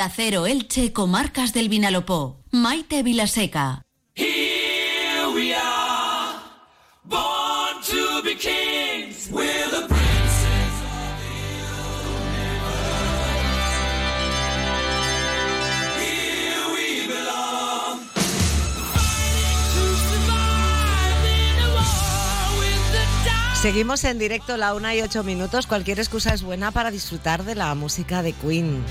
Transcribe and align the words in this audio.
Acero 0.00 0.46
Elche, 0.46 0.94
Comarcas 0.94 1.52
del 1.52 1.68
Vinalopó. 1.68 2.42
Maite 2.50 3.02
Vilaseca. 3.02 3.82
Seguimos 23.60 24.04
en 24.04 24.18
directo 24.18 24.56
la 24.56 24.72
una 24.72 24.94
y 24.94 25.02
ocho 25.02 25.22
minutos. 25.22 25.66
Cualquier 25.66 25.98
excusa 25.98 26.32
es 26.32 26.42
buena 26.42 26.70
para 26.70 26.90
disfrutar 26.90 27.44
de 27.44 27.54
la 27.54 27.74
música 27.74 28.22
de 28.22 28.32
Queen. 28.32 28.82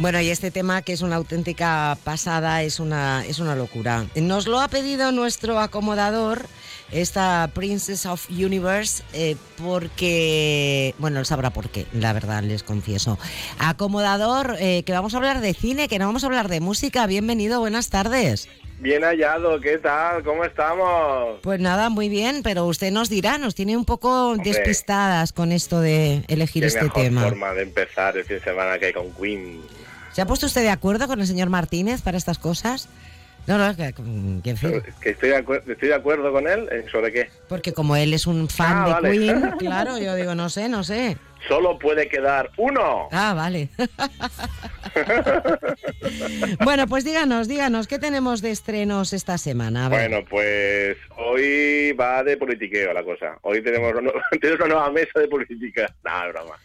Bueno, 0.00 0.20
y 0.20 0.30
este 0.30 0.52
tema 0.52 0.82
que 0.82 0.92
es 0.92 1.02
una 1.02 1.16
auténtica 1.16 1.98
pasada, 2.04 2.62
es 2.62 2.78
una, 2.78 3.24
es 3.26 3.40
una 3.40 3.56
locura. 3.56 4.06
Nos 4.14 4.46
lo 4.46 4.60
ha 4.60 4.68
pedido 4.68 5.10
nuestro 5.10 5.58
acomodador, 5.58 6.46
esta 6.92 7.50
Princess 7.52 8.06
of 8.06 8.30
Universe, 8.30 9.02
eh, 9.12 9.34
porque, 9.60 10.94
bueno, 10.98 11.18
él 11.18 11.26
sabrá 11.26 11.50
por 11.50 11.68
qué, 11.68 11.86
la 11.92 12.12
verdad, 12.12 12.44
les 12.44 12.62
confieso. 12.62 13.18
Acomodador, 13.58 14.54
eh, 14.60 14.84
que 14.84 14.92
vamos 14.92 15.14
a 15.14 15.16
hablar 15.16 15.40
de 15.40 15.52
cine, 15.52 15.88
que 15.88 15.98
no 15.98 16.06
vamos 16.06 16.22
a 16.22 16.28
hablar 16.28 16.46
de 16.46 16.60
música. 16.60 17.04
Bienvenido, 17.08 17.58
buenas 17.58 17.90
tardes. 17.90 18.48
Bien 18.78 19.02
hallado, 19.02 19.60
¿qué 19.60 19.78
tal? 19.78 20.22
¿Cómo 20.22 20.44
estamos? 20.44 21.40
Pues 21.42 21.58
nada, 21.58 21.90
muy 21.90 22.08
bien, 22.08 22.44
pero 22.44 22.66
usted 22.66 22.92
nos 22.92 23.10
dirá, 23.10 23.36
nos 23.36 23.56
tiene 23.56 23.76
un 23.76 23.84
poco 23.84 24.36
despistadas 24.36 25.32
con 25.32 25.50
esto 25.50 25.80
de 25.80 26.22
elegir 26.28 26.62
este 26.62 26.82
mejor 26.82 27.02
tema. 27.02 27.22
forma 27.24 27.52
de 27.54 27.62
empezar 27.62 28.16
el 28.16 28.24
fin 28.24 28.36
de 28.36 28.44
semana 28.44 28.78
que 28.78 28.92
con 28.92 29.12
Queen. 29.14 29.60
¿Se 30.18 30.22
ha 30.22 30.26
puesto 30.26 30.46
usted 30.46 30.62
de 30.62 30.70
acuerdo 30.70 31.06
con 31.06 31.20
el 31.20 31.28
señor 31.28 31.48
Martínez 31.48 32.02
para 32.02 32.16
estas 32.18 32.40
cosas? 32.40 32.88
No, 33.46 33.56
no, 33.56 33.76
que, 33.76 33.94
que 34.42 34.50
en 34.50 34.56
fin, 34.56 34.82
Que 35.00 35.10
estoy 35.10 35.28
de, 35.28 35.44
acuer- 35.44 35.62
estoy 35.70 35.90
de 35.90 35.94
acuerdo 35.94 36.32
con 36.32 36.48
él, 36.48 36.68
¿eh? 36.72 36.86
¿sobre 36.90 37.12
qué? 37.12 37.30
porque 37.48 37.72
como 37.72 37.94
él 37.94 38.12
es 38.12 38.26
un 38.26 38.48
fan 38.48 38.78
Ah, 38.78 38.86
de 38.86 38.92
vale. 38.94 39.10
Queen, 39.12 39.50
claro, 39.60 39.96
yo 39.96 40.16
digo, 40.16 40.34
no 40.34 40.48
sé, 40.50 40.68
no 40.68 40.82
sé. 40.82 41.16
Solo 41.46 41.78
puede 41.78 42.08
quedar 42.08 42.50
uno. 42.56 43.06
Ah, 43.12 43.32
vale. 43.32 43.68
bueno, 46.64 46.88
pues 46.88 47.04
díganos, 47.04 47.46
díganos, 47.46 47.86
¿qué 47.86 48.00
tenemos 48.00 48.42
de 48.42 48.50
estrenos 48.50 49.12
esta 49.12 49.38
semana? 49.38 49.88
Bueno, 49.88 50.24
pues 50.28 50.96
hoy 51.16 51.92
va 51.92 52.24
de 52.24 52.36
politiqueo 52.36 52.92
la 52.92 53.04
cosa. 53.04 53.38
Hoy 53.42 53.62
tenemos, 53.62 53.92
una 53.92 54.00
nueva- 54.00 54.22
tenemos 54.40 54.60
una 54.62 54.74
nueva 54.74 54.90
mesa 54.90 55.20
de 55.20 55.28
política. 55.28 55.84
Es 55.84 56.32
broma. 56.32 56.56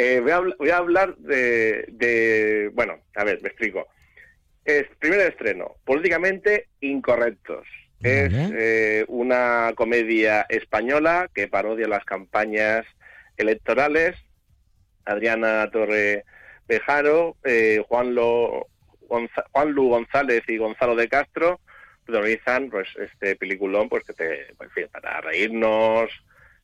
Eh, 0.00 0.20
voy, 0.20 0.30
a, 0.30 0.38
voy 0.58 0.70
a 0.70 0.76
hablar 0.76 1.16
de, 1.16 1.84
de- 1.88 2.70
Bueno, 2.72 3.00
a 3.16 3.24
ver, 3.24 3.42
me 3.42 3.48
explico. 3.48 3.88
Es, 4.64 4.86
primer 5.00 5.20
estreno, 5.20 5.74
políticamente 5.84 6.68
incorrectos. 6.80 7.66
Es 8.00 8.32
eh, 8.32 9.04
una 9.08 9.72
comedia 9.74 10.46
española 10.48 11.28
que 11.34 11.48
parodia 11.48 11.88
las 11.88 12.04
campañas 12.04 12.86
electorales. 13.36 14.14
Adriana 15.04 15.68
Torre 15.72 16.24
Pejaro, 16.68 17.36
eh, 17.42 17.82
Juan, 17.88 18.14
Lo, 18.14 18.68
Gonza- 19.08 19.46
Juan 19.50 19.72
Lu 19.72 19.88
González 19.88 20.42
y 20.46 20.58
Gonzalo 20.58 20.94
de 20.94 21.08
Castro 21.08 21.60
protagonizan 22.04 22.70
pues 22.70 22.86
este 22.98 23.34
peliculón 23.36 23.88
pues 23.88 24.04
que 24.04 24.12
te 24.12 24.48
en 24.50 24.70
fin, 24.74 24.86
para 24.92 25.20
reírnos 25.22 26.08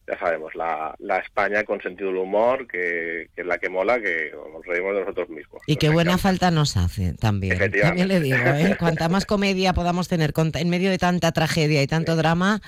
ya 0.06 0.18
sabemos 0.18 0.54
la, 0.54 0.94
la 0.98 1.18
España 1.18 1.64
con 1.64 1.80
sentido 1.80 2.08
del 2.10 2.18
humor 2.18 2.66
que, 2.66 3.28
que 3.34 3.40
es 3.40 3.46
la 3.46 3.58
que 3.58 3.68
mola 3.68 4.00
que 4.00 4.32
nos 4.52 4.64
reímos 4.66 4.94
de 4.94 5.00
nosotros 5.00 5.28
mismos 5.30 5.62
Y 5.66 5.76
qué 5.76 5.88
buena 5.88 6.18
falta 6.18 6.50
nos 6.50 6.76
hace 6.76 7.14
también. 7.14 7.58
También 7.58 8.08
le 8.08 8.20
digo, 8.20 8.36
¿eh? 8.36 8.76
Cuanta 8.78 9.08
más 9.08 9.24
comedia 9.24 9.72
podamos 9.72 10.08
tener 10.08 10.32
en 10.36 10.68
medio 10.68 10.90
de 10.90 10.98
tanta 10.98 11.32
tragedia 11.32 11.82
y 11.82 11.86
tanto 11.86 12.16
drama, 12.16 12.60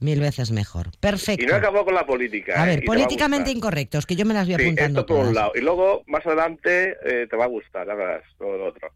mil 0.00 0.20
veces 0.20 0.50
mejor. 0.50 0.90
Perfecto. 1.00 1.44
y 1.44 1.46
no 1.46 1.54
acabó 1.54 1.84
con 1.84 1.94
la 1.94 2.04
política 2.04 2.60
A 2.60 2.66
¿eh? 2.66 2.76
ver, 2.76 2.84
políticamente 2.84 3.50
incorrectos, 3.50 4.04
que 4.04 4.16
yo 4.16 4.26
me 4.26 4.34
las 4.34 4.46
voy 4.46 4.56
Sí, 4.56 4.62
apuntando 4.62 5.00
esto 5.00 5.14
por 5.14 5.26
un 5.26 5.34
lado. 5.34 5.52
Y 5.54 5.60
luego, 5.60 6.02
más 6.06 6.26
adelante, 6.26 6.96
eh, 7.04 7.26
te 7.28 7.36
va 7.36 7.44
a 7.44 7.48
gustar, 7.48 7.86
ya 7.86 7.94
verás, 7.94 8.22
todo 8.38 8.58
lo 8.58 8.66
otro. 8.66 8.90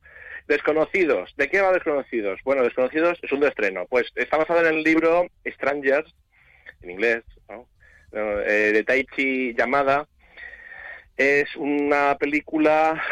Desconocidos. 0.48 1.34
¿De 1.36 1.48
qué 1.48 1.60
va 1.60 1.72
Desconocidos? 1.72 2.40
Bueno, 2.44 2.62
Desconocidos 2.62 3.18
es 3.22 3.32
un 3.32 3.40
de 3.40 3.48
estreno. 3.48 3.86
Pues 3.88 4.06
está 4.14 4.36
basado 4.36 4.60
en 4.60 4.76
el 4.76 4.82
libro 4.82 5.26
Strangers, 5.46 6.14
en 6.82 6.90
inglés, 6.90 7.22
Eh, 8.16 8.70
de 8.72 8.82
Taichi 8.82 9.54
Yamada. 9.54 10.06
Es 11.16 11.54
una 11.56 12.16
película 12.18 13.02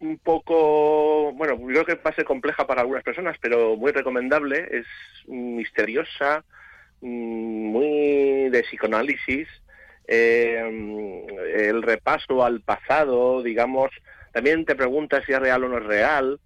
un 0.00 0.18
poco, 0.18 1.32
bueno, 1.32 1.58
creo 1.66 1.84
que 1.84 1.96
va 1.96 2.10
a 2.10 2.14
ser 2.14 2.24
compleja 2.24 2.66
para 2.66 2.80
algunas 2.80 3.02
personas, 3.02 3.36
pero 3.40 3.76
muy 3.76 3.92
recomendable. 3.92 4.66
Es 4.70 4.86
misteriosa, 5.26 6.44
mm, 7.00 7.06
muy 7.72 8.48
de 8.50 8.62
psicoanálisis. 8.62 9.48
Eh, 10.06 11.26
el 11.56 11.82
repaso 11.82 12.44
al 12.44 12.60
pasado, 12.62 13.42
digamos, 13.42 13.90
también 14.32 14.64
te 14.64 14.74
preguntas 14.74 15.24
si 15.26 15.32
es 15.32 15.40
real 15.40 15.64
o 15.64 15.68
no 15.68 15.78
es 15.78 15.84
real. 15.84 16.40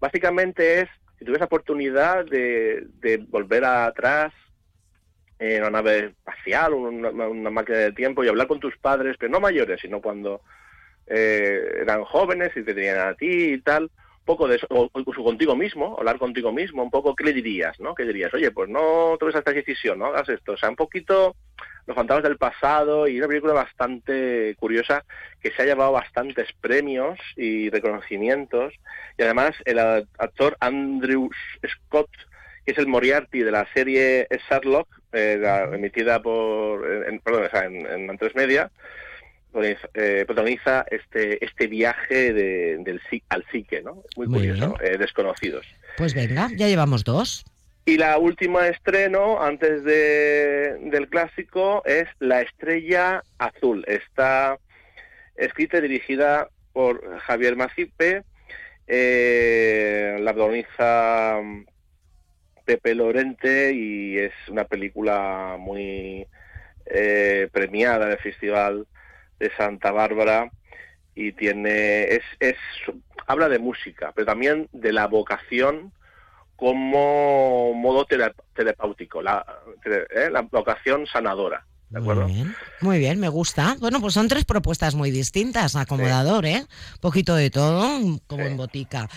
Básicamente 0.00 0.80
es, 0.80 0.88
si 1.18 1.24
tuvieras 1.24 1.46
oportunidad 1.46 2.24
de 2.24 3.24
volver 3.28 3.64
atrás 3.64 4.32
en 5.40 5.62
una 5.62 5.70
nave 5.70 6.12
espacial, 6.18 6.74
una, 6.74 7.50
máquina 7.50 7.78
de 7.78 7.92
tiempo 7.92 8.22
y 8.22 8.28
hablar 8.28 8.46
con 8.46 8.60
tus 8.60 8.76
padres, 8.76 9.16
pero 9.18 9.32
no 9.32 9.40
mayores, 9.40 9.80
sino 9.80 10.02
cuando 10.02 10.42
eh, 11.06 11.78
eran 11.80 12.04
jóvenes 12.04 12.50
y 12.54 12.62
te 12.62 12.74
tenían 12.74 12.98
a 12.98 13.14
ti 13.14 13.54
y 13.54 13.60
tal, 13.62 13.84
un 13.84 14.24
poco 14.26 14.46
de 14.46 14.56
eso, 14.56 14.66
o 14.68 14.90
o 14.92 15.24
contigo 15.24 15.56
mismo, 15.56 15.96
hablar 15.98 16.18
contigo 16.18 16.52
mismo, 16.52 16.82
un 16.82 16.90
poco, 16.90 17.16
¿qué 17.16 17.24
le 17.24 17.32
dirías? 17.32 17.80
¿no? 17.80 17.94
¿Qué 17.94 18.04
dirías? 18.04 18.32
Oye, 18.34 18.50
pues 18.50 18.68
no 18.68 19.16
tomes 19.18 19.34
esta 19.34 19.52
decisión, 19.52 19.98
no 19.98 20.06
hagas 20.06 20.28
esto. 20.28 20.52
O 20.52 20.56
sea, 20.58 20.68
un 20.68 20.76
poquito 20.76 21.34
los 21.86 21.96
fantasmas 21.96 22.24
del 22.24 22.36
pasado 22.36 23.08
y 23.08 23.18
una 23.18 23.28
película 23.28 23.54
bastante 23.54 24.54
curiosa 24.58 25.04
que 25.42 25.50
se 25.52 25.62
ha 25.62 25.64
llevado 25.64 25.92
bastantes 25.92 26.48
premios 26.60 27.18
y 27.34 27.70
reconocimientos. 27.70 28.74
Y 29.16 29.22
además 29.22 29.52
el 29.64 29.78
actor 29.78 30.56
Andrew 30.60 31.30
Scott, 31.66 32.10
que 32.64 32.72
es 32.72 32.78
el 32.78 32.86
Moriarty 32.86 33.40
de 33.40 33.50
la 33.50 33.66
serie 33.74 34.26
Sherlock, 34.48 34.88
eh, 35.12 35.36
la- 35.40 35.64
emitida 35.64 36.20
por, 36.22 36.86
en, 37.08 37.18
perdón, 37.20 37.44
o 37.46 37.50
sea, 37.50 37.64
en, 37.64 37.86
en 37.86 38.10
Media, 38.34 38.70
protagoniza, 39.52 39.88
eh, 39.94 40.24
protagoniza 40.26 40.84
este 40.90 41.44
este 41.44 41.66
viaje 41.66 42.32
de, 42.32 42.76
del 42.80 43.00
al 43.30 43.44
psique, 43.50 43.82
¿no? 43.82 44.02
Muy 44.16 44.28
Muy 44.28 44.38
curioso, 44.48 44.76
eh, 44.80 44.96
desconocidos. 44.98 45.66
Pues 45.96 46.14
venga, 46.14 46.48
ya 46.54 46.68
llevamos 46.68 47.02
dos. 47.04 47.44
Y 47.86 47.96
la 47.96 48.18
última 48.18 48.68
estreno, 48.68 49.42
antes 49.42 49.82
de, 49.82 50.76
del 50.82 51.08
clásico, 51.08 51.82
es 51.86 52.06
La 52.20 52.42
Estrella 52.42 53.22
Azul. 53.38 53.84
Está 53.88 54.58
escrita 55.34 55.78
y 55.78 55.80
dirigida 55.80 56.48
por 56.72 57.18
Javier 57.20 57.56
Macipe. 57.56 58.22
Eh, 58.86 60.16
la 60.20 60.32
protagoniza 60.32 61.40
Pepe 62.70 62.94
Lorente 62.94 63.72
y 63.72 64.16
es 64.16 64.32
una 64.48 64.62
película 64.62 65.56
muy 65.58 66.24
eh, 66.86 67.48
premiada 67.52 68.06
en 68.06 68.12
el 68.12 68.18
Festival 68.18 68.86
de 69.40 69.50
Santa 69.56 69.90
Bárbara 69.90 70.52
y 71.16 71.32
tiene 71.32 72.04
es, 72.04 72.22
es 72.38 72.54
habla 73.26 73.48
de 73.48 73.58
música, 73.58 74.12
pero 74.14 74.26
también 74.26 74.68
de 74.70 74.92
la 74.92 75.08
vocación 75.08 75.92
como 76.54 77.74
modo 77.74 78.04
tele- 78.04 78.34
terapéutico, 78.54 79.20
la, 79.20 79.44
¿eh? 79.84 80.30
la 80.30 80.42
vocación 80.42 81.08
sanadora. 81.08 81.66
¿De 81.90 81.98
acuerdo? 81.98 82.22
Muy 82.22 82.32
bien, 82.34 82.54
muy 82.80 82.98
bien, 83.00 83.18
me 83.18 83.28
gusta. 83.28 83.76
Bueno, 83.80 84.00
pues 84.00 84.14
son 84.14 84.28
tres 84.28 84.44
propuestas 84.44 84.94
muy 84.94 85.10
distintas, 85.10 85.74
acomodador, 85.74 86.46
¿eh? 86.46 86.64
Poquito 87.00 87.34
de 87.34 87.50
todo, 87.50 87.98
como 88.28 88.44
Sí. 88.44 88.48
en 88.48 88.56
botica. 88.56 89.08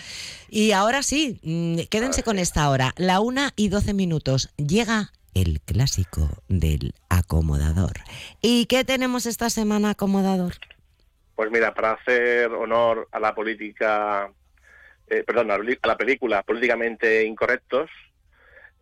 Y 0.48 0.72
ahora 0.72 1.04
sí, 1.04 1.38
mm, 1.44 1.86
quédense 1.88 2.24
con 2.24 2.38
esta 2.38 2.68
hora, 2.68 2.92
la 2.96 3.20
una 3.20 3.52
y 3.54 3.68
doce 3.68 3.94
minutos. 3.94 4.50
Llega 4.56 5.12
el 5.34 5.60
clásico 5.60 6.28
del 6.48 6.94
acomodador. 7.08 7.92
¿Y 8.42 8.66
qué 8.66 8.84
tenemos 8.84 9.26
esta 9.26 9.50
semana, 9.50 9.90
acomodador? 9.90 10.54
Pues 11.36 11.50
mira, 11.52 11.74
para 11.74 11.92
hacer 11.92 12.50
honor 12.52 13.08
a 13.12 13.20
la 13.20 13.34
política, 13.36 14.32
eh, 15.08 15.22
perdón, 15.24 15.50
a 15.52 15.58
la 15.86 15.96
película 15.96 16.42
Políticamente 16.42 17.24
Incorrectos, 17.24 17.88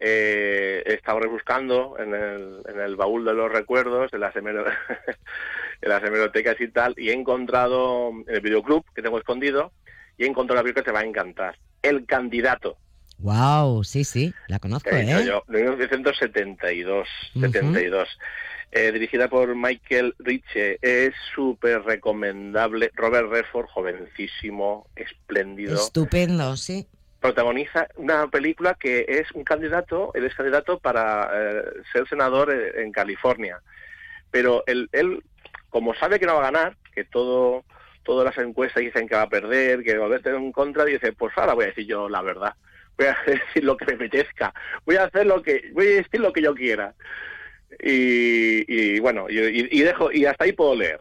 eh, 0.01 0.62
he 0.85 0.95
estado 0.95 1.21
rebuscando 1.21 1.97
en 1.99 2.15
el, 2.15 2.63
en 2.69 2.81
el 2.81 2.97
baúl 2.97 3.25
de 3.25 3.35
los 3.35 3.51
recuerdos, 3.51 4.13
en 4.13 4.21
las, 4.21 4.35
en 4.37 5.89
las 5.89 6.03
hemerotecas 6.03 6.61
y 6.61 6.69
tal, 6.69 6.95
y 6.97 7.11
he 7.11 7.13
encontrado 7.13 8.11
en 8.11 8.35
el 8.35 8.41
videoclub 8.41 8.85
que 8.95 9.03
tengo 9.03 9.19
escondido, 9.19 9.73
y 10.17 10.25
he 10.25 10.27
encontrado 10.27 10.61
una 10.61 10.63
película 10.63 10.83
que 10.83 10.91
te 10.91 10.95
va 10.95 11.01
a 11.01 11.05
encantar. 11.05 11.59
El 11.83 12.07
candidato. 12.07 12.77
Wow, 13.19 13.85
sí, 13.85 14.05
sí, 14.05 14.35
la 14.49 14.59
conozco, 14.59 14.91
dicho 14.91 15.19
¿eh? 15.19 15.25
yo, 15.27 15.45
de 15.47 15.63
1972. 15.63 17.09
Ujú. 17.35 17.47
72. 17.47 18.09
eh, 18.73 18.91
dirigida 18.91 19.29
por 19.29 19.55
Michael 19.55 20.15
Ritchie. 20.19 20.79
Es 20.81 21.15
súper 21.35 21.83
recomendable. 21.83 22.91
Robert 22.95 23.31
Redford, 23.31 23.67
jovencísimo, 23.67 24.89
espléndido. 24.97 25.75
Estupendo, 25.75 26.57
sí. 26.57 26.89
Protagoniza 27.23 27.89
una 27.97 28.27
película 28.29 28.75
que 28.75 29.07
es 29.09 29.33
un 29.33 29.45
candidato, 29.45 30.11
él 30.15 30.27
es 30.27 30.35
candidato 30.35 30.79
para 30.79 31.31
eh, 31.33 31.63
ser 31.91 32.07
senador 32.09 32.53
en 32.53 32.93
California. 32.93 33.63
Pero 34.31 34.63
él, 34.67 34.91
él, 34.93 35.23
como 35.71 35.95
sabe 35.95 36.21
que 36.21 36.27
no 36.27 36.35
va 36.35 36.41
a 36.41 36.51
ganar, 36.51 36.77
que 36.95 37.05
todo 37.05 37.65
todas 38.03 38.25
las 38.25 38.45
encuestas 38.45 38.83
dicen 38.83 39.09
que 39.09 39.15
va 39.15 39.23
a 39.23 39.29
perder, 39.29 39.83
que 39.85 39.97
va 39.97 40.05
a 40.05 40.09
haber 40.09 40.27
en 40.27 40.53
contra, 40.53 40.85
dice, 40.85 41.13
pues 41.13 41.33
ahora 41.39 41.55
voy 41.55 41.65
a 41.65 41.69
decir 41.69 41.87
yo 41.87 42.09
la 42.09 42.21
verdad 42.21 42.55
voy 42.97 43.07
a 43.07 43.17
decir 43.27 43.65
lo 43.65 43.77
que 43.77 43.87
me 43.87 43.95
apetezca, 43.95 44.53
voy 44.85 44.97
a 44.97 45.05
hacer 45.05 45.27
lo 45.27 45.43
que, 45.43 45.71
voy 45.73 45.87
a 45.87 45.97
decir 45.97 46.21
lo 46.21 46.33
que 46.33 46.43
yo 46.43 46.55
quiera. 46.55 46.95
Y, 47.81 49.01
bueno, 49.01 49.27
y, 49.29 49.83
dejo, 49.83 50.13
y 50.13 50.27
hasta 50.27 50.45
ahí 50.45 50.53
puedo 50.53 50.75
leer. 50.75 51.01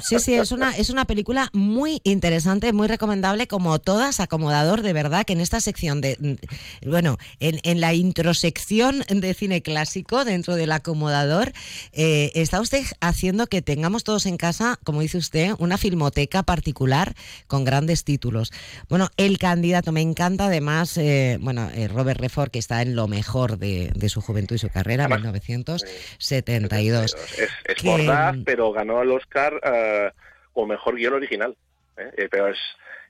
Sí, 0.00 0.18
sí, 0.18 0.34
es 0.34 0.52
una, 0.52 0.76
es 0.76 0.90
una 0.90 1.04
película 1.04 1.50
muy 1.52 2.00
interesante, 2.04 2.72
muy 2.72 2.86
recomendable, 2.86 3.46
como 3.46 3.78
todas, 3.78 4.20
acomodador, 4.20 4.82
de 4.82 4.92
verdad, 4.92 5.24
que 5.24 5.32
en 5.32 5.40
esta 5.40 5.60
sección 5.60 6.00
de, 6.00 6.38
bueno, 6.86 7.18
en, 7.40 7.60
en 7.62 7.80
la 7.80 7.94
introsección 7.94 9.04
de 9.08 9.34
cine 9.34 9.62
clásico 9.62 10.24
dentro 10.24 10.54
del 10.54 10.72
acomodador, 10.72 11.52
eh, 11.92 12.30
está 12.34 12.60
usted 12.60 12.84
haciendo 13.00 13.46
que 13.46 13.62
tengamos 13.62 14.04
todos 14.04 14.26
en 14.26 14.36
casa, 14.36 14.78
como 14.84 15.00
dice 15.00 15.18
usted, 15.18 15.52
una 15.58 15.78
filmoteca 15.78 16.42
particular 16.42 17.14
con 17.46 17.64
grandes 17.64 18.04
títulos. 18.04 18.52
Bueno, 18.88 19.10
el 19.16 19.38
candidato, 19.38 19.92
me 19.92 20.02
encanta 20.02 20.46
además, 20.46 20.96
eh, 20.98 21.38
bueno, 21.40 21.68
eh, 21.74 21.88
Robert 21.88 22.20
Redford, 22.20 22.50
que 22.50 22.58
está 22.58 22.82
en 22.82 22.94
lo 22.94 23.08
mejor 23.08 23.58
de, 23.58 23.90
de 23.94 24.08
su 24.08 24.20
juventud 24.20 24.56
y 24.56 24.58
su 24.58 24.68
carrera, 24.68 25.08
1900 25.08 25.55
1972. 25.58 27.14
Es, 27.38 27.50
es 27.64 28.42
pero 28.44 28.72
ganó 28.72 29.02
el 29.02 29.10
Oscar 29.10 29.54
uh, 29.54 30.10
como 30.52 30.68
mejor 30.68 30.96
guion 30.96 31.14
original. 31.14 31.56
¿eh? 31.96 32.10
Eh, 32.16 32.28
pero 32.30 32.48
es 32.48 32.58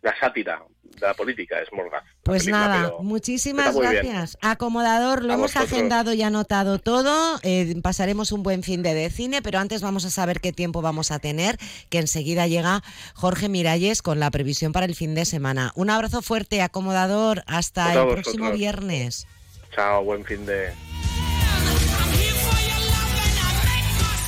la 0.02 0.18
sátira 0.18 0.62
de 0.82 1.06
la 1.06 1.14
política, 1.14 1.60
es 1.60 1.72
Morgaz. 1.72 2.04
Pues 2.22 2.46
nada, 2.46 2.92
muchísimas 3.00 3.76
gracias. 3.76 4.38
Acomodador, 4.40 5.24
lo 5.24 5.34
hemos 5.34 5.56
agendado 5.56 6.12
y 6.12 6.22
anotado 6.22 6.78
todo. 6.78 7.38
Eh, 7.42 7.74
pasaremos 7.82 8.32
un 8.32 8.42
buen 8.42 8.62
fin 8.62 8.82
de, 8.82 9.10
cine, 9.10 9.42
pero 9.42 9.58
antes 9.58 9.82
vamos 9.82 10.04
a 10.04 10.10
saber 10.10 10.40
qué 10.40 10.52
tiempo 10.52 10.80
vamos 10.80 11.10
a 11.10 11.18
tener, 11.18 11.58
que 11.90 11.98
enseguida 11.98 12.46
llega 12.46 12.82
Jorge 13.14 13.48
Miralles 13.48 14.02
con 14.02 14.20
la 14.20 14.30
previsión 14.30 14.72
para 14.72 14.86
el 14.86 14.94
fin 14.94 15.14
de 15.14 15.24
semana. 15.24 15.72
Un 15.74 15.90
abrazo 15.90 16.22
fuerte, 16.22 16.62
acomodador. 16.62 17.42
Hasta 17.46 17.92
el 17.92 18.08
próximo 18.08 18.52
viernes. 18.52 19.26
Chao, 19.74 20.04
buen 20.04 20.24
fin 20.24 20.46
de... 20.46 20.72